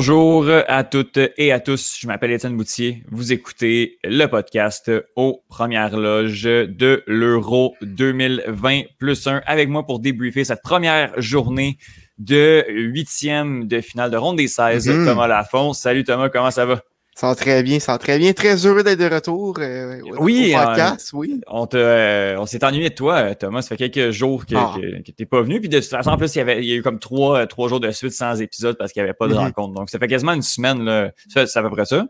[0.00, 1.98] Bonjour à toutes et à tous.
[2.00, 3.04] Je m'appelle Étienne Boutier.
[3.10, 10.00] Vous écoutez le podcast aux premières loges de l'Euro 2020 plus 1 avec moi pour
[10.00, 11.76] débriefer cette première journée
[12.16, 14.88] de huitième de finale de ronde des 16.
[14.88, 15.04] Mhm.
[15.04, 15.74] Thomas Lafont.
[15.74, 16.80] Salut Thomas, comment ça va?
[17.20, 18.32] Ça va très bien, ça va très bien.
[18.32, 21.38] Très heureux d'être de retour euh, au- Oui, au podcast, oui.
[21.48, 23.60] On, te, euh, on s'est ennuyé de toi, euh, Thomas.
[23.60, 24.72] Ça fait quelques jours que, Ah.
[24.74, 25.60] que, que t'es pas venu.
[25.60, 27.40] Puis de toute façon, en plus, il y, avait, il y a eu comme trois,
[27.40, 29.38] euh, trois jours de suite sans épisode parce qu'il n'y avait pas de Mhm.
[29.40, 29.74] rencontre.
[29.74, 30.82] Donc, ça fait quasiment une semaine.
[30.82, 31.10] Là.
[31.28, 32.06] Ça, c'est à peu près ça?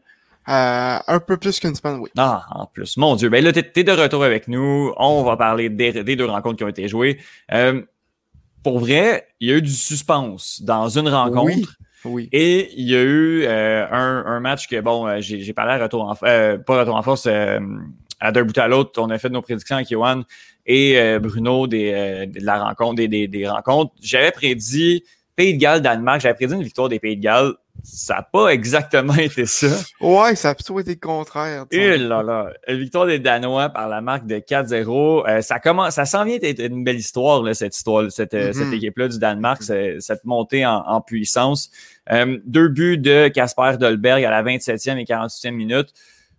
[0.49, 2.11] Euh, un peu plus qu'une semaine, oui.
[2.17, 2.97] Ah, en plus.
[2.97, 3.31] Mon Dieu.
[3.31, 4.93] Ben là, t'es, t'es de retour avec nous.
[4.97, 7.19] On va parler des, des deux rencontres qui ont été jouées.
[7.53, 7.83] Euh,
[8.63, 11.47] pour vrai, il y a eu du suspense dans une rencontre.
[11.47, 11.67] Oui.
[12.05, 12.29] Oui.
[12.33, 15.83] Et il y a eu euh, un, un match que, bon, euh, j'ai, parlé à
[15.83, 17.61] retour en euh, pas retour en force, euh,
[18.21, 19.01] à d'un bout à l'autre.
[19.03, 20.23] On a fait nos prédictions avec Yohan
[20.67, 23.93] et euh, Bruno des, euh, de la rencontre, des, des, des rencontres.
[24.03, 25.05] J'avais prédit
[25.37, 26.21] Pays de Galles, Danemark.
[26.21, 27.53] J'avais prédit une victoire des Pays de Galles.
[27.83, 29.69] Ça n'a pas exactement été ça.
[30.01, 31.65] Ouais, ça a plutôt été le contraire.
[31.71, 35.25] Et là là, victoire des Danois par la marque de 4-0.
[35.27, 38.49] Euh, ça commence, ça s'en vient d'être une belle histoire, là, cette histoire, cette, euh,
[38.49, 38.53] Mhm.
[38.53, 41.71] cette équipe-là du Danemark, c'est- cette montée en, en puissance.
[42.13, 45.89] Euh, deux buts de Casper Dolberg à la 27e et 48e minute.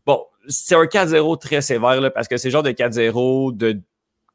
[0.05, 3.79] Bon, c'est un 4-0 très sévère, là, parce que c'est le genre de 4-0 de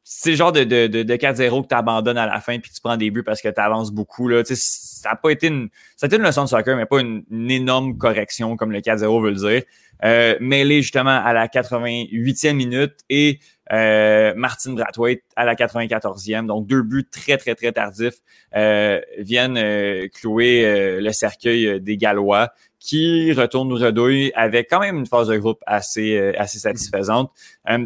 [0.09, 2.71] c'est le genre de, de, de, de 4-0 que tu abandonnes à la fin puis
[2.71, 4.29] tu prends des buts parce que tu avances beaucoup.
[4.29, 4.41] Là.
[4.45, 5.67] Ça a pas été une.
[6.01, 9.35] Été une leçon de soccer, mais pas une, énorme correction comme le 4-0 veut le
[9.35, 9.63] dire.
[10.05, 13.39] Euh, mêlé justement à la 88e minute et
[13.73, 16.45] euh, Martin Brathwaite à la 94e.
[16.45, 18.19] Donc deux buts très, très, très tardifs
[18.55, 24.79] euh, viennent euh, clouer euh, le cercueil euh, des Gallois qui retournent redouille avec quand
[24.79, 27.29] même une phase de groupe assez, assez satisfaisante.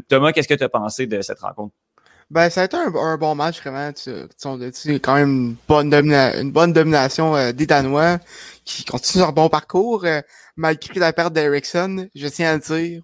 [0.08, 1.74] Thomas, qu'est-ce que tu as pensé de cette rencontre?
[2.32, 3.92] Ben, ça a été un, un bon match, vraiment.
[3.92, 7.52] Tu, tu, on a- tu sais, quand même une bonne, domina- une bonne domination euh,
[7.52, 8.20] des Danois
[8.64, 10.22] qui continuent leur bon parcours, euh,
[10.56, 13.02] malgré la perte d'Eriksson, je tiens à le dire.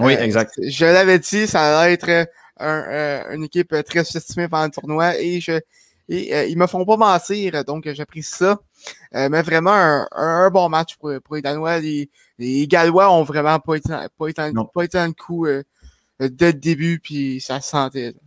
[0.00, 0.54] Oui, Euh, exact.
[0.62, 2.24] Je l'avais dit, ça allait être euh,
[2.58, 5.60] un, euh, une équipe très sous-estimée pendant le tournoi et je
[6.08, 8.58] et euh, ils me font pas mentir, donc j'apprécie ça.
[9.14, 11.78] Euh, mais vraiment un, un- un bon match pour, pour les Danois.
[11.78, 14.42] Les, les Gallois ont vraiment pas été, pas été,
[14.74, 15.62] pas été le coup euh,
[16.20, 18.12] dès le début, puis ça se sentait.
[18.12, 18.18] là.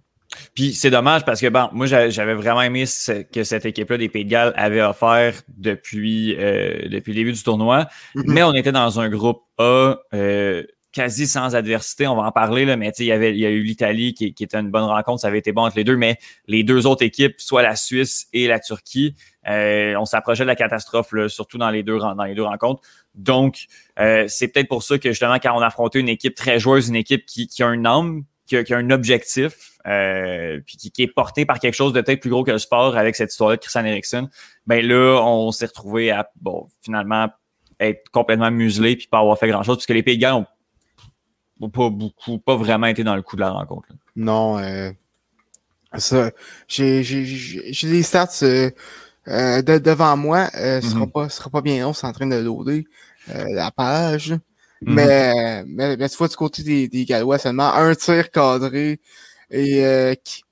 [0.54, 3.98] Puis c'est dommage parce que bon, moi j'a- j'avais vraiment aimé ce que cette équipe-là
[3.98, 7.88] des Pays de Galles avait offert depuis, euh, depuis le début du tournoi.
[8.16, 8.24] Mhm.
[8.28, 12.08] Mais on était dans un groupe A euh, quasi sans adversité.
[12.08, 13.62] On va en parler, là, mais tu sais, il y avait il y a eu
[13.64, 16.18] l'Italie qui, qui était une bonne rencontre, ça avait été bon entre les deux, mais
[16.48, 19.14] les deux autres équipes, soit la Suisse et la Turquie,
[19.50, 22.82] euh, on s'approchait de la catastrophe, là, surtout dans les deux dans les deux rencontres.
[23.14, 23.66] Donc,
[24.00, 26.96] euh, c'est peut-être pour ça que justement, quand on affrontait une équipe très joueuse, une
[26.96, 30.92] équipe qui, qui a un âme, qui a, qui a un objectif, euh, puis qui,
[30.92, 33.32] qui est porté par quelque chose de peut-être plus gros que le sport avec cette
[33.32, 34.30] histoire-là de Christian Eriksen,
[34.68, 37.28] ben là, on s'est retrouvé à bon, finalement
[37.80, 40.46] être complètement muselé puis pas avoir fait grand-chose, puisque les Pays de Galles ont
[41.62, 43.88] ont pas beaucoup, pas vraiment été dans le coup de la rencontre.
[43.90, 43.96] là.
[44.18, 44.92] Non, euh,
[45.98, 46.32] ça,
[46.68, 48.70] j'ai, des stats euh,
[49.30, 50.50] euh, de, devant moi.
[50.56, 51.12] Euh, ce sera Mhm.
[51.12, 52.86] pas, sera pas bien long, c'est en train de loader
[53.34, 54.36] euh, la page.
[54.86, 54.94] Mhm.
[54.94, 59.00] Mais, mais, mais tu vois du côté des, des Gallois seulement un tir cadré
[59.50, 60.44] et euh, qui-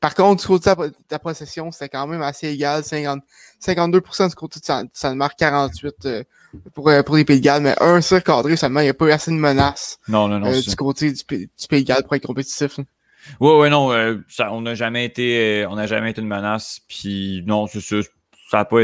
[0.00, 3.22] par contre du côté de la, possession c'était quand même assez égal 50,
[3.60, 6.24] 52% du côté de San- Danemark 48 euh,
[6.72, 8.94] pour, euh, pour les Pays de Galles mais un tir cadré seulement il n'y a
[8.94, 10.46] pas eu assez de menaces Non, non, non.
[10.50, 12.84] euh, du côté du, Pays- du Pays de Galles pour être compétitif là.
[13.40, 16.80] Ouais, ouais, non, euh, ça, on n'a jamais été, on n'a jamais été une menace.
[16.88, 17.96] Puis non, c'est ça.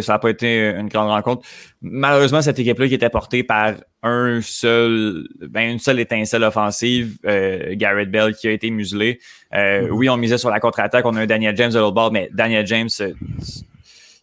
[0.03, 1.47] Ça n'a pas, été une grande rencontre.
[1.81, 7.75] Malheureusement, cette équipe-là qui était portée par un seul, ben une seule étincelle offensive, euh,
[7.77, 9.21] Garrett Bell qui a été muselé.
[9.55, 9.91] Euh, Mhm.
[9.93, 11.05] Oui, on misait sur la contre-attaque.
[11.07, 12.89] On a un Daniel James de l'autre bord, mais Daniel James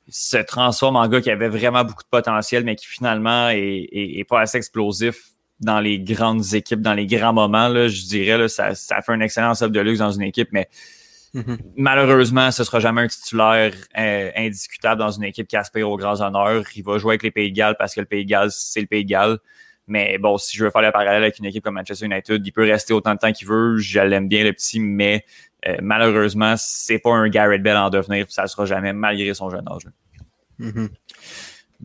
[0.09, 4.19] se transforme en gars qui avait vraiment beaucoup de potentiel, mais qui finalement est, est,
[4.19, 7.67] est pas assez explosif dans les grandes équipes, dans les grands moments.
[7.67, 10.49] Là, je dirais, là, ça, ça fait un excellent sub de luxe dans une équipe,
[10.51, 10.69] mais
[11.75, 16.21] malheureusement, ce sera jamais un titulaire euh, indiscutable dans une équipe qui aspire aux grands
[16.21, 16.63] honneurs.
[16.75, 18.81] Il va jouer avec les Pays de Galles parce que le Pays de Galles, c'est
[18.81, 19.37] le Pays de Galles.
[19.87, 22.51] Mais bon, si je veux faire le parallèle avec une équipe comme Manchester United, il
[22.51, 23.77] peut rester autant de temps qu'il veut.
[23.77, 25.23] Je l'aime bien, le petit, mais
[25.65, 29.33] euh, malheureusement, c'est pas un Garrett Bell en devenir, puis ça le sera jamais, malgré
[29.33, 29.85] son jeune âge.
[29.85, 29.91] là.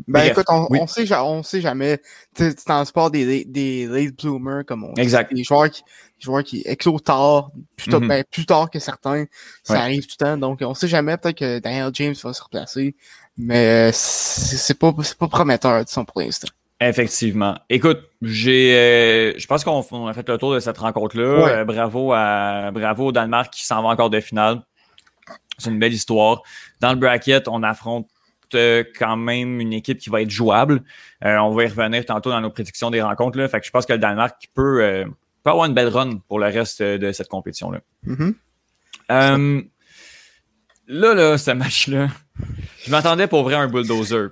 [0.06, 0.78] Ben écoute, on, oui.
[0.80, 2.00] on sait, ja- on sait jamais.
[2.34, 5.00] C'est le sport des, des, late bloomers, comme on dit.
[5.00, 5.32] Exact.
[5.34, 6.64] Des joueurs qui, des joueurs qui
[7.04, 8.08] tard, plus, tard- Mhm.
[8.08, 9.26] ben, plus tard que certains.
[9.62, 9.80] Ça Ouais.
[9.80, 10.36] arrive tout le temps.
[10.38, 11.16] Donc, on sait jamais.
[11.16, 12.94] Peut-être que Daniel James va se replacer.
[13.36, 16.48] Mais euh, c'est pas, pas prometteur, disons, pour l'instant.
[16.80, 17.56] Effectivement.
[17.70, 21.44] Écoute, j'ai, euh, je pense qu'on on a fait le tour de cette rencontre-là.
[21.44, 21.50] Ouais.
[21.52, 24.62] Euh, bravo à, bravo au Danemark qui s'en va encore de finale.
[25.58, 26.42] C'est une belle histoire.
[26.80, 28.08] Dans le bracket, on affronte
[28.54, 30.82] quand même une équipe qui va être jouable.
[31.22, 33.38] on va y revenir tantôt dans nos prédictions des rencontres.
[33.38, 33.48] Là.
[33.48, 35.04] Fait que je pense que le Danemark peut,
[35.42, 37.80] peut avoir une belle run pour le reste de cette compétition-là.
[38.06, 39.64] Mm-hmm.
[40.88, 42.08] là, là, ce match-là,
[42.84, 44.30] je m'attendais pour vrai un bulldozer.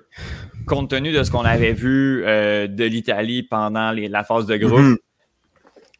[0.66, 4.80] Compte tenu de ce qu'on avait vu de l'Italie pendant la phase de groupe.
[4.80, 4.98] Mm-hmm.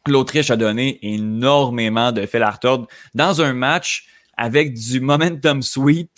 [0.07, 6.09] L'Autriche a donné énormément de fil à retordre dans un match avec du momentum sweep.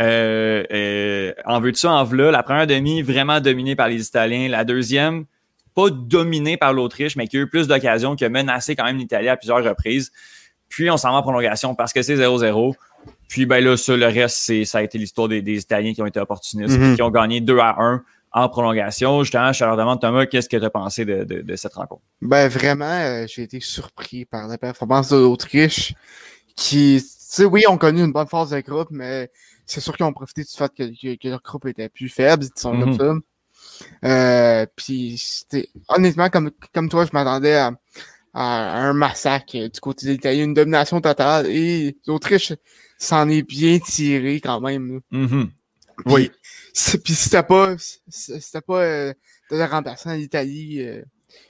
[0.00, 2.30] Euh, euh, en veux-tu, en v'là.
[2.30, 4.48] La première demi, vraiment dominée par les Italiens.
[4.48, 5.24] La deuxième,
[5.74, 8.98] pas dominée par l'Autriche, mais qui a eu plus d'occasions, qui a menacé quand même
[8.98, 10.10] l'Italie à plusieurs reprises.
[10.68, 12.74] Puis on s'en va en prolongation parce que c'est 0-0.
[13.28, 16.06] Puis ben là, ça, le reste, c'est, ça a été l'histoire des, Italiens qui ont
[16.06, 16.96] été opportunistes, mm-hmm.
[16.96, 19.22] qui ont gagné 2 à 1 en prolongation.
[19.22, 22.02] Justement, je te leur demande, Thomas, qu'est-ce que tu as pensé de, cette rencontre?
[22.22, 25.94] Ben, vraiment, euh, j'ai été surpris par la performance de l'Autriche
[26.56, 27.00] qui,
[27.34, 29.30] sais, oui, ont connu une bonne phase de groupe, mais
[29.66, 32.78] c'est sûr qu'ils ont profité du fait que, leur groupe était plus faible, ils sont
[32.78, 32.98] comme mhm.
[32.98, 33.14] ça.
[34.04, 35.22] Euh, puis,
[35.88, 37.72] honnêtement, comme, comme toi, je m'attendais à,
[38.32, 42.52] un massacre du côté de l'Italie, une domination totale, et l'Autriche
[42.98, 45.00] s'en est bien tiré quand même.
[45.10, 45.50] Mhm.
[46.06, 46.30] oui.
[47.04, 47.74] Puis c'était pas,
[48.08, 49.14] c'était pas euh,
[49.50, 50.80] de la remplaçant l'Italie.
[50.80, 51.02] Euh,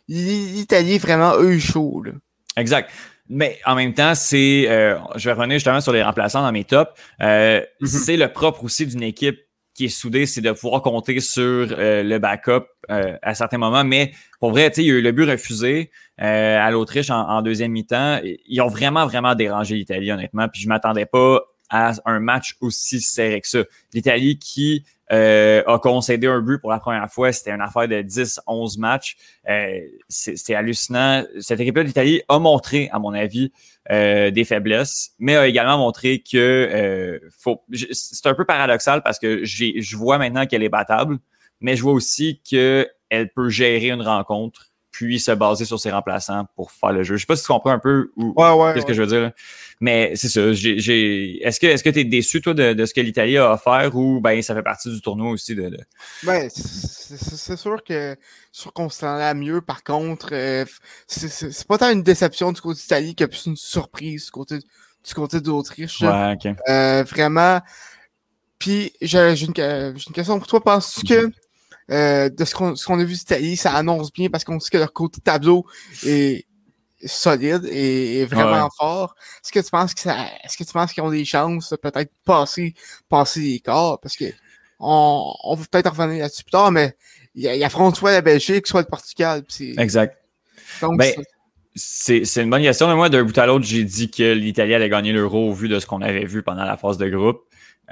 [0.09, 2.03] L'Italie vraiment eux chaud.
[2.03, 2.12] Là.
[2.56, 2.91] Exact.
[3.32, 6.65] Mais en même temps, c'est, euh, je vais revenir justement sur les remplaçants dans mes
[6.65, 6.91] tops.
[7.23, 7.87] Euh, mm-hmm.
[7.87, 9.38] C'est le propre aussi d'une équipe
[9.73, 13.85] qui est soudée, c'est de pouvoir compter sur euh, le backup euh, à certains moments.
[13.85, 17.71] Mais pour vrai, il y a eu le but refusé à l'Autriche en, en, deuxième
[17.71, 18.21] mi-temps.
[18.23, 20.49] Ils ont vraiment, vraiment dérangé l'Italie, honnêtement.
[20.49, 21.41] Puis je m'attendais pas
[21.71, 23.61] à un match aussi serré que ça.
[23.94, 27.33] L'Italie qui euh, a concédé un but pour la première fois.
[27.33, 29.17] C'était une affaire de 10-11 matchs.
[29.49, 31.25] Euh, c'est hallucinant.
[31.41, 33.53] Cette équipe-là d'Italie a montré, à mon avis,
[33.91, 37.62] euh, des faiblesses, mais a également montré que euh, faut.
[37.73, 41.19] C'est un peu paradoxal parce que je vois maintenant qu'elle est battable,
[41.61, 44.69] mais je vois aussi qu'elle peut gérer une rencontre
[45.06, 47.17] puis se baser sur ses remplaçants pour faire le jeu.
[47.17, 49.32] Je sais pas si tu comprends un peu ou qu'est-ce que je veux dire.
[49.81, 50.52] Mais c'est ça.
[50.52, 53.97] J'ai, Est-ce que est-ce que tu es déçu, toi, de, ce que l'Italie a offert
[53.97, 55.75] ou ben ça fait partie du tournoi aussi de.
[56.23, 58.14] Ben, c'est sûr que
[58.52, 59.62] sûr qu'on se à mieux.
[59.62, 60.67] Par contre, euh,
[61.06, 65.14] c'est pas tant une déception du côté d'Italie que plus une surprise du côté du
[65.14, 66.03] côté d'Autriche.
[66.03, 66.37] Ouais.
[66.69, 67.61] Euh, vraiment.
[68.58, 70.62] Puis j'ai une, une, question pour toi.
[70.62, 71.31] Penses-tu que
[71.91, 74.93] euh, de ce qu'on a vu d'Italie, ça annonce bien parce qu'on sait que leur
[74.93, 75.67] côté tableau
[76.05, 76.47] est
[77.05, 79.15] solide et, vraiment fort.
[79.43, 81.77] Est-ce que tu penses que ça, est-ce que tu penses qu'ils ont des chances de
[81.77, 82.75] peut-être passer,
[83.09, 83.99] passer les quarts?
[84.01, 84.27] Parce que
[84.79, 86.97] on, on va peut-être revenir là-dessus plus tard, mais
[87.35, 89.45] il, y affronte soit la Belgique, soit le Portugal.
[89.79, 90.17] Exact.
[90.81, 91.13] Donc, ben,
[91.75, 92.89] c'est une bonne question.
[92.89, 95.69] Mais moi, d'un bout à l'autre, j'ai dit que l'Italie allait gagner l'euro au vu
[95.69, 97.43] de ce qu'on avait vu pendant la phase de groupe.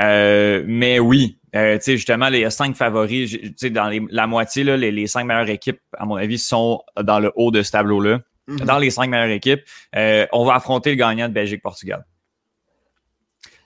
[0.01, 4.65] Euh, mais oui, euh, tu sais, justement, les cinq favoris, tu sais, dans la moitié,
[4.65, 8.21] là, les, cinq meilleures équipes, à mon avis, sont dans le haut de ce tableau-là.
[8.47, 8.61] Mhm.
[8.61, 9.63] Dans les cinq meilleures équipes,
[9.97, 12.05] euh, on va affronter le gagnant de Belgique-Portugal.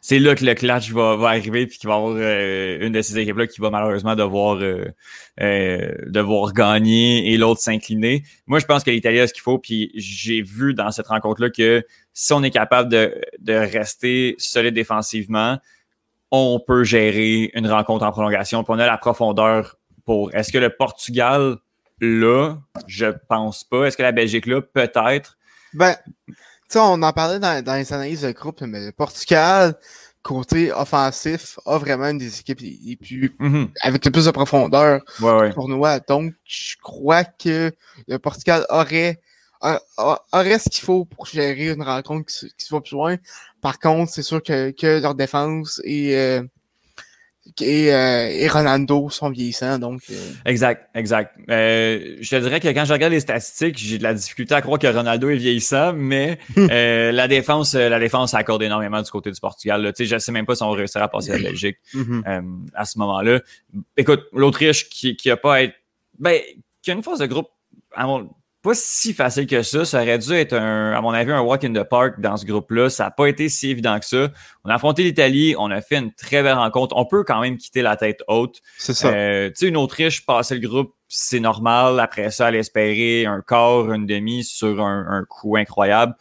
[0.04, 3.02] C'est là que le clash va, va arriver puis qu'il va y avoir une de
[3.02, 4.56] ces équipes-là qui va malheureusement devoir
[5.38, 8.24] devoir gagner et l'autre s'incliner.
[8.48, 9.60] Moi, je pense que l'Italie a ce qu'il faut.
[9.60, 14.74] Puis j'ai vu dans cette rencontre-là que si on est capable de, de rester solide
[14.74, 15.60] défensivement,
[16.32, 20.34] on peut gérer une rencontre en prolongation, puis on a la profondeur pour.
[20.34, 21.58] Est-ce que le Portugal,
[22.00, 23.84] là, je pense pas.
[23.84, 25.36] Est-ce que la Belgique, là, peut-être?
[25.74, 25.94] Ben,
[26.26, 26.34] tu
[26.68, 29.74] sais, on en parlait dans, les analyses de groupe, mais le Portugal,
[30.22, 33.68] côté offensif, a vraiment une des équipes mm-hmm.
[33.82, 35.02] avec le plus de profondeur
[35.54, 35.84] pour nous.
[36.08, 37.72] Donc, je crois que
[38.08, 39.20] le Portugal aurait
[40.32, 43.16] aurait ce qu'il faut pour gérer une rencontre qui, qui va plus loin.
[43.60, 46.42] Par contre, c'est sûr que, que leur défense et, euh,
[47.60, 49.78] et, euh, et, Ronaldo sont vieillissants.
[49.78, 50.14] Donc, euh.
[50.44, 51.36] Exact, exact.
[51.48, 54.80] Je te dirais que quand je regarde les statistiques, j'ai de la difficulté à croire
[54.80, 59.82] que Ronaldo est vieillissant, mais la défense, la défense accorde énormément du côté du Portugal.
[59.82, 59.92] Là.
[59.96, 62.42] Je ne sais même pas si on réussira à passer à la Belgique mm-hmm.
[62.74, 63.40] à ce moment-là.
[63.96, 65.74] Écoute, l'Autriche qui, qui a pas été.
[66.18, 66.40] Ben,
[66.82, 67.48] qui a une phase de groupe
[67.94, 68.28] à mon,
[68.62, 69.84] pas si facile que ça.
[69.84, 72.46] Ça aurait dû être, un, à mon avis, un walk in the park dans ce
[72.46, 72.90] groupe-là.
[72.90, 74.28] Ça n'a pas été si évident que ça.
[74.64, 76.96] On a affronté l'Italie, on a fait une très belle rencontre.
[76.96, 78.60] On peut quand même quitter la tête haute.
[78.78, 79.08] C'est ça.
[79.08, 81.98] Euh, tu sais, une Autriche passer le groupe, c'est normal.
[81.98, 86.14] Après ça, elle un quart, une demi sur un, un coup incroyable.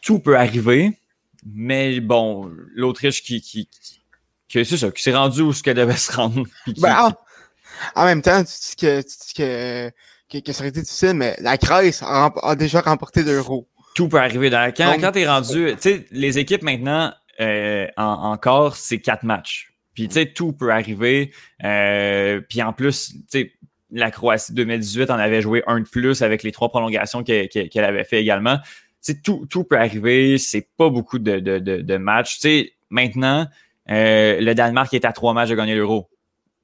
[0.00, 0.96] Tout peut arriver.
[1.44, 3.68] Mais bon, l'Autriche qui, qui,
[4.48, 6.44] qui, c'est ça, qui s'est rendu où ce qu'elle devait se rendre.
[6.78, 7.12] Ben,
[7.96, 9.90] en, même temps, tu dis que, tu dis que
[10.40, 13.68] que, ça aurait été difficile, mais la Crèce a, déjà remporté l'euro.
[13.94, 14.48] Tout peut arriver.
[14.48, 19.00] Dans, quand quand tu es rendu, tu sais, les équipes maintenant, euh, en, encore, c'est
[19.00, 19.72] quatre matchs.
[19.94, 21.32] Puis, tu sais, tout peut arriver.
[21.64, 23.52] Euh, puis en plus, tu sais,
[23.90, 28.04] la Croatie 2018 en avait joué un de plus avec les trois prolongations qu'elle avait
[28.04, 28.58] fait également.
[28.58, 30.38] Tu sais, tout, tout peut arriver.
[30.38, 32.36] C'est pas beaucoup de, de, de, matchs.
[32.36, 33.46] Tu sais, maintenant,
[33.90, 36.08] euh, le Danemark est à trois matchs de gagner l'Euro.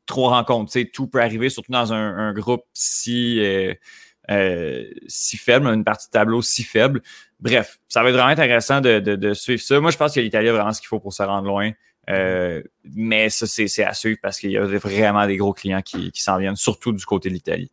[0.08, 0.72] Trois rencontres.
[0.72, 6.08] Tu sais, tout peut arriver, surtout dans un, groupe si, euh, si faible, une partie
[6.08, 7.00] de tableau si faible.
[7.38, 9.78] Bref, ça va être vraiment intéressant de, de suivre ça.
[9.78, 11.70] Moi, je pense que l'Italie a vraiment ce qu'il faut pour se rendre loin.
[12.10, 16.10] Euh, mais ça, c'est à suivre parce qu'il y a vraiment des gros clients qui,
[16.10, 17.70] qui s'en viennent, surtout du côté de l'Italie.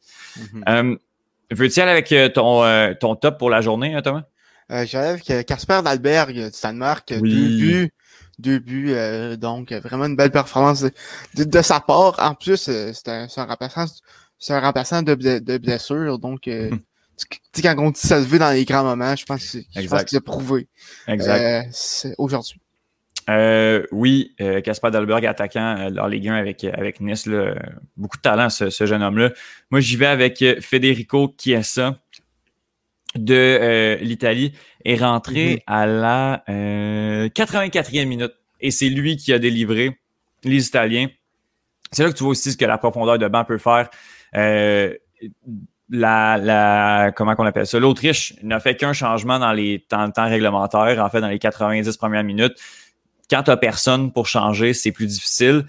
[0.68, 0.96] Euh,
[1.52, 2.64] veux-tu aller avec euh, ton,
[3.00, 4.24] ton top pour la journée, Thomas?
[4.72, 7.94] Euh, J'arrive avec Casper Dalberg du Danemark, deux buts,
[8.40, 8.96] deux buts,
[9.38, 10.86] donc vraiment une belle performance
[11.36, 12.16] de, sa part.
[12.20, 13.86] En plus, c'est un, un, remplaçant,
[14.38, 18.66] c'est un remplaçant de, de, blessure, donc tu sais, quand on dit s'élever dans les
[18.66, 19.62] grands moments, je pense, que
[20.08, 20.68] c'est prouvé
[21.08, 21.74] exact.
[22.18, 22.60] aujourd'hui.
[23.30, 27.26] Euh, oui, euh, Casper Dalberg, attaquant euh, dans Ligue 1 avec, avec Nice.
[27.26, 27.56] Là,
[27.98, 29.32] beaucoup de talent, ce, ce jeune homme-là.
[29.72, 31.98] Moi, j'y vais avec Federico Chiesa
[33.16, 34.54] de l'Italie
[34.84, 35.62] est rentré mm-hmm.
[35.68, 36.44] à la
[37.30, 38.34] 84e minute.
[38.62, 39.98] Et c'est lui qui a délivré
[40.44, 41.08] les Italiens.
[41.92, 43.90] C'est là que tu vois aussi ce que la profondeur de banc peut faire.
[44.34, 47.80] la, la, comment qu'on appelle ça?
[47.80, 51.98] L'Autriche n'a fait qu'un changement dans les temps, temps réglementaires, en fait, dans les 90
[51.98, 52.58] premières minutes
[53.30, 55.66] quand tu personne pour changer, c'est plus difficile.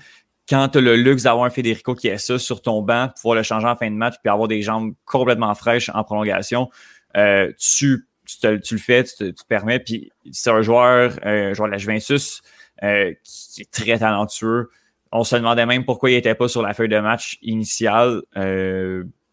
[0.48, 3.36] Quand tu as le luxe d'avoir un Federico qui est ça sur ton banc, pouvoir
[3.36, 6.70] le changer en fin de match puis avoir des jambes complètement fraîches en prolongation,
[7.16, 9.80] euh, tu, tu, le fais, tu te, permets.
[9.80, 12.42] Puis c'est un joueur, euh, joueur de la Juventus
[12.82, 14.70] euh, qui est très talentueux.
[15.12, 18.22] On se demandait même pourquoi il n'était pas sur la feuille de match initiale.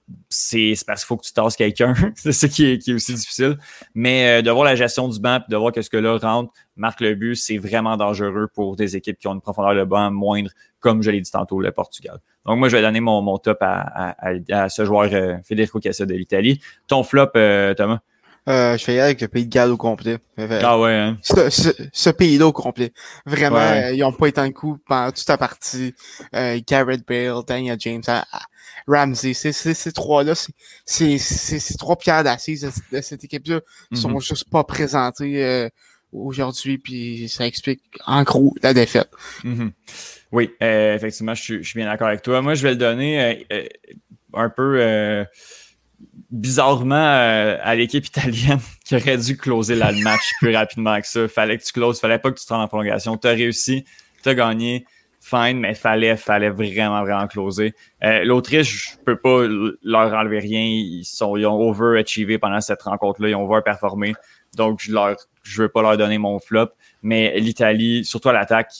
[0.10, 1.94] Euh, c'est parce qu'il faut que tu tasses quelqu'un.
[2.16, 3.58] c'est ça qui est, qui est, aussi difficile.
[3.94, 6.52] Mais euh, de voir la gestion du banc, de voir que ce que là rentre,
[6.76, 10.12] marque le but, c'est vraiment dangereux pour des équipes qui ont une profondeur de banc
[10.12, 12.20] moindre, comme je l'ai dit tantôt, le Portugal.
[12.46, 14.16] Donc moi, je vais donner mon, mon top à,
[14.52, 16.60] à, ce joueur euh, Federico Cassa de l'Italie.
[16.88, 18.00] Ton flop, euh, Thomas?
[18.50, 20.18] Euh, je fais avec le pays de Galles au complet.
[20.38, 21.18] Ah ouais, hein?
[21.24, 22.92] Ce, pays-là au complet.
[23.26, 25.96] Vraiment, ils ont pas été en coup pendant toute la partie.
[26.68, 28.02] Garrett Bale, Daniel James,
[28.88, 29.34] Ramsey.
[29.34, 30.34] Ces trois-là,
[30.86, 33.62] c'est ces trois pierres d'assise de, cette équipe-là
[33.92, 35.70] mm sont juste pas présentées euh,
[36.12, 39.10] aujourd'hui, puis ça explique en gros la défaite.
[39.44, 39.72] Mhm.
[40.32, 42.42] Oui, euh, effectivement, je, suis bien d'accord avec toi.
[42.42, 43.64] Moi, je vais le donner euh,
[44.34, 45.26] un peu
[46.32, 51.28] bizarrement à l'équipe italienne qui aurait dû closer le match plus rapidement que ça.
[51.28, 53.16] Fallait que tu closes, fallait pas que tu te rendes en prolongation.
[53.18, 53.86] Tu as réussi,
[54.24, 54.86] tu as gagné
[55.24, 57.74] fine, mais fallait, fallait vraiment, vraiment closer.
[58.04, 59.48] Euh, L'Autriche, je peux pas
[59.84, 60.62] leur enlever rien.
[60.62, 63.30] Ils, sont, ils ont overachievé pendant cette rencontre-là.
[63.30, 64.14] Ils ont overperformé.
[64.56, 66.70] Donc, je leur, je veux pas leur donner mon flop.
[67.02, 68.74] Mais l'Italie, surtout à l'attaque,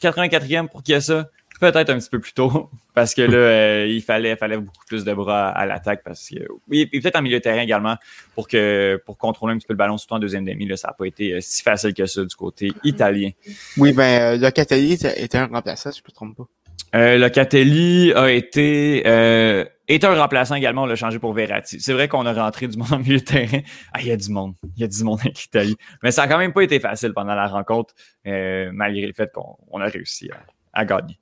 [0.00, 1.28] 84e pour qui a ça?
[1.70, 5.04] Peut-être un petit peu plus tôt parce que là, euh, il fallait, fallait beaucoup plus
[5.04, 7.96] de bras à, l'attaque parce que oui, et peut-être en milieu de terrain également
[8.34, 10.66] pour que pour contrôler un petit peu le ballon, surtout en deuxième demi.
[10.66, 13.30] Là, ça n'a pas été euh, si facile que ça du côté italien.
[13.76, 16.48] Oui, ben le Locatelli était un remplaçant, si je ne me trompe pas.
[16.94, 21.80] Euh, Locatelli a été euh, est un remplaçant également, on l'a changé pour Verratti.
[21.80, 23.60] C'est vrai qu'on a rentré du monde en milieu de terrain.
[23.92, 24.54] Ah, il y a du monde.
[24.76, 25.76] Il y a du monde avec l'Italie.
[26.02, 29.80] Mais ça a quand même pas été facile pendant la rencontre, malgré le fait qu'on
[29.80, 30.36] a réussi à
[30.74, 31.18] gagner.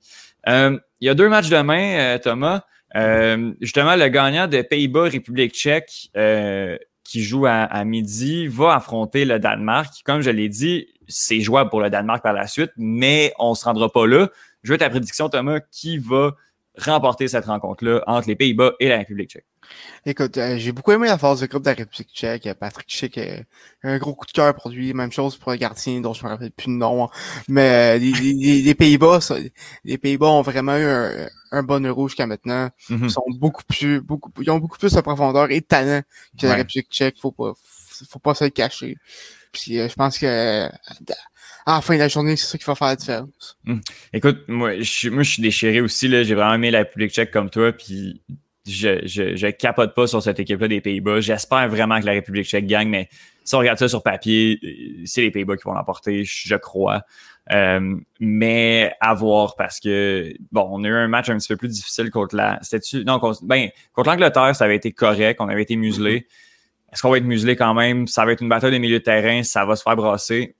[0.47, 2.63] Euh, il y a deux matchs demain, euh, Thomas.
[2.95, 6.11] Euh, justement, le gagnant de Pays-Bas-République tchèque
[7.03, 9.93] qui joue à, midi va affronter le Danemark.
[10.05, 13.55] Comme je l'ai dit, c'est jouable pour le Danemark par la suite, mais on ne
[13.55, 14.29] se rendra pas là.
[14.63, 16.35] Je veux ta prédiction, Thomas, qui va
[16.83, 19.45] remporter cette rencontre-là entre les Pays-Bas et la République tchèque?
[20.05, 22.49] Écoute, euh, j'ai beaucoup aimé la phase de groupe de la République tchèque.
[22.59, 23.43] Patrick Schick a
[23.83, 24.93] un gros coup de cœur pour lui.
[24.93, 27.09] Même chose pour le gardien dont je me rappelle plus le nom.
[27.47, 29.19] Mais euh, les, Pays-Bas,
[29.83, 30.85] les Pays-Bas ont vraiment eu
[31.51, 32.69] un, bon euro jusqu'à maintenant.
[32.89, 33.03] Mm-hmm.
[33.03, 36.01] Ils sont beaucoup plus, beaucoup, ils ont beaucoup plus de profondeur et de talent
[36.39, 37.17] que la République tchèque.
[37.19, 37.53] Faut pas,
[38.09, 38.97] faut pas se le cacher.
[39.51, 40.69] Puis euh, je pense que
[41.65, 43.57] à la fin de la journée, c'est ça qui va faire la différence.
[43.65, 43.79] Mm.
[44.13, 46.09] Écoute, moi je, moi, je suis déchiré aussi.
[46.09, 47.71] J'ai vraiment aimé la République tchèque comme toi.
[47.71, 48.21] Puis
[48.67, 51.21] je, je, je, capote pas sur cette équipe-là des Pays-Bas.
[51.21, 53.09] J'espère vraiment que la République tchèque gagne, mais
[53.43, 54.59] si on regarde ça sur papier,
[55.05, 57.01] c'est les Pays-Bas qui vont l'emporter, je crois.
[57.51, 61.57] Euh, mais à voir parce que bon, on a eu un match un petit peu
[61.57, 62.59] plus difficile contre la.
[62.61, 66.27] C'était non contre, ben, contre l'Angleterre, ça avait été correct, on avait été muselé.
[66.93, 68.05] Est-ce qu'on va être muselé quand même?
[68.07, 70.55] Ça va être une bataille de milieu de terrain, ça va se faire brasser.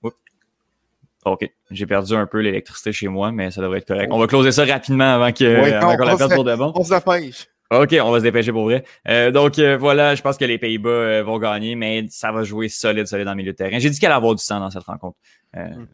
[1.24, 1.48] OK.
[1.70, 4.10] J'ai perdu un peu l'électricité chez moi, mais ça devrait être correct.
[4.12, 6.72] On va closer ça rapidement avant qu'on la perde pour de bon.
[6.74, 7.46] On se pêche.
[7.70, 8.84] OK, on va se dépêcher pour vrai.
[9.08, 12.42] Euh, donc euh, voilà, je pense que les Pays-Bas euh, vont gagner, mais ça va
[12.42, 13.78] jouer solide, solide dans le milieu de terrain.
[13.78, 15.16] J'ai dit qu'elle allait avoir du sang dans cette rencontre.
[15.54, 15.84] Mm.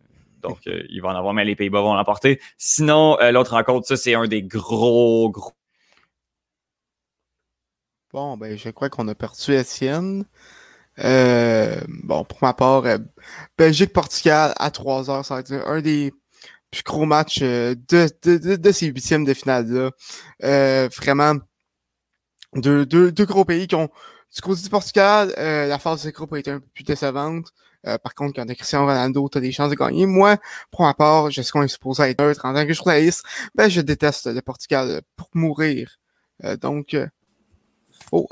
[0.42, 2.40] Donc, euh, il va en avoir, mais les Pays-Bas vont l'emporter.
[2.56, 5.52] Sinon, euh, l'autre rencontre, ça, c'est un des gros, gros.
[8.12, 10.25] Bon, ben, je crois qu'on a perdu Étienne.
[11.00, 12.84] Euh, bon, pour ma part,
[13.56, 16.12] Belgique-Portugal à 3 heures, ça va être un des
[16.70, 17.76] plus gros matchs de,
[18.22, 19.90] de, de, ces huitièmes de finale-là.
[20.88, 21.34] vraiment,
[22.54, 23.88] deux, deux, deux gros pays qui ont
[24.34, 27.46] du côté du Portugal, euh, la phase de groupe a été un peu plus décevante.
[27.86, 30.04] Euh, par contre, quand tu Cristiano Ronaldo, tu as des chances de gagner.
[30.06, 30.36] Moi,
[30.70, 33.24] pour ma part, je sais qu'on est supposé être neutre en tant que journaliste,
[33.54, 35.98] ben, je déteste le Portugal pour mourir.
[36.44, 36.96] Euh, donc,
[38.12, 38.28] oh,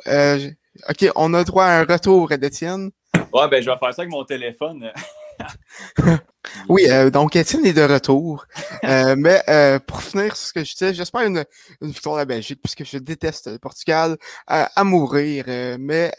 [0.89, 2.91] OK, on a droit à un retour d'Étienne.
[3.33, 4.91] Ouais, ben, je vais faire ça avec mon téléphone.
[6.69, 8.47] Oui, euh, donc Étienne est de retour.
[8.85, 11.45] Euh, mais euh, pour finir sur ce que je disais, j'espère une,
[11.81, 14.17] une victoire de la Belgique, puisque je déteste le Portugal
[14.47, 15.45] à mourir.
[15.79, 16.13] mais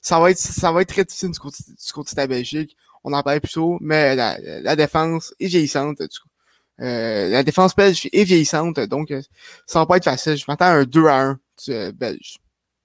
[0.00, 2.76] ça va être ça va être très difficile du côté, du côté de la Belgique.
[3.04, 5.98] On en parlait plus tôt, mais la, la défense est vieillissante.
[5.98, 6.28] Du coup.
[6.78, 9.12] la défense belge est vieillissante, donc
[9.66, 10.36] ça va pas être facile.
[10.36, 11.38] Je m'attends à un 2 à 1
[11.92, 12.38] belge.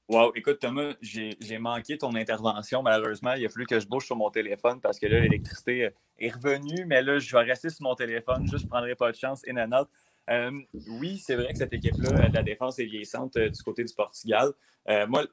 [0.08, 3.34] Wow, écoute Thomas, j'ai manqué ton intervention malheureusement.
[3.34, 6.86] Il a fallu que je bouge sur mon téléphone parce que là, l'électricité est revenue,
[6.86, 9.42] mais là, je vais rester sur mon téléphone, juste je ne prendrai pas de chance.
[9.48, 9.86] In and
[10.30, 10.52] euh,
[11.00, 14.52] oui, c'est vrai que cette équipe-là, la défense est vieillissante euh, du côté du Portugal.
[14.90, 15.26] Euh, moi,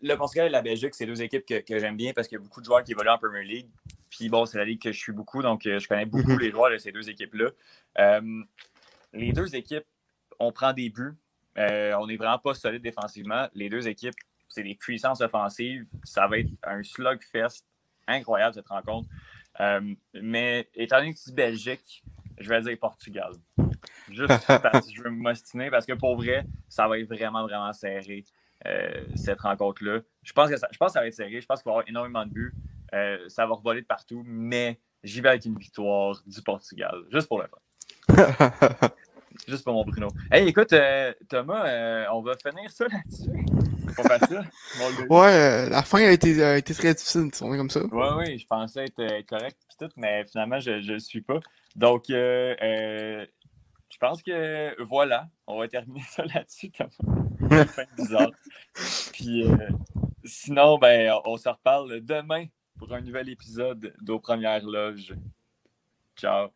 [0.00, 2.40] le Portugal et la Belgique, c'est deux équipes que, que j'aime bien parce qu'il y
[2.40, 3.68] a beaucoup de joueurs qui évoluent en Premier League.
[4.10, 6.40] Puis bon, c'est la ligue que je suis beaucoup, donc je connais beaucoup mhm.
[6.40, 8.20] les joueurs de ces deux équipes-là.
[9.12, 9.84] les deux équipes,
[10.38, 11.14] on prend des buts,
[11.58, 13.48] euh, on n'est vraiment pas solide défensivement.
[13.54, 14.14] Les deux équipes,
[14.48, 15.86] c'est des puissances offensives.
[16.04, 17.64] Ça va être un slugfest
[18.06, 19.08] incroyable, cette rencontre.
[19.60, 22.04] Euh, mais étant donné que c'est Belgique,
[22.38, 23.32] je vais dire Portugal.
[24.10, 27.72] Juste parce que je veux mostiner, parce que pour vrai, ça va être vraiment, vraiment
[27.72, 28.24] serré,
[28.66, 30.00] euh, cette rencontre-là.
[30.22, 31.40] Je pense, que ça, je pense que ça va être serré.
[31.40, 32.54] Je pense qu'il va y avoir énormément de buts.
[33.28, 37.42] ça va revoler de partout, mais j'y vais avec une victoire du Portugal, juste pour
[37.42, 37.58] le fun.
[39.48, 40.08] Juste pour mon Bruno.
[40.30, 43.30] Hey, écoute, euh, Thomas, euh, on va finir ça là-dessus.
[43.96, 44.42] Pas facile.
[45.08, 47.82] ouais, euh, la fin a été, a été très difficile, on est comme ça.
[47.86, 51.40] Ouais, oui, je pensais être, correct tout, mais finalement, je ne le suis pas.
[51.76, 53.26] Donc, je
[53.98, 57.64] pense que voilà, on va terminer ça là-dessus, Thomas.
[57.64, 58.30] fin bizarre.
[59.14, 59.46] Puis
[60.24, 62.44] sinon, ben, on se reparle demain
[62.78, 65.14] pour un nouvel épisode d'Aux Premières Loges.
[66.16, 66.50] Ciao.